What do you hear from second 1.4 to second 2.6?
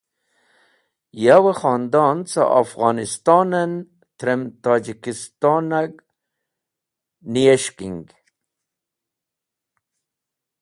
khondon cẽ